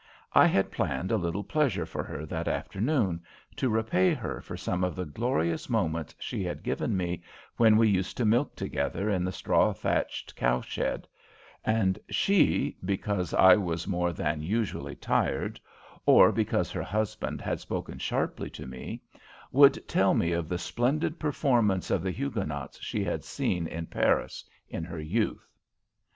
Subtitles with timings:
[0.33, 3.21] I had planned a little pleasure for her that afternoon,
[3.55, 7.21] to repay her for some of the glorious moments she had given me
[7.57, 11.07] when we used to milk together in the straw thatched cowshed
[11.63, 15.59] and she, because I was more than usually tired,
[16.07, 19.03] or because her husband had spoken sharply to me,
[19.51, 24.43] would tell me of the splendid performance of the Huguenots she had seen in Paris,
[24.67, 25.47] in her youth.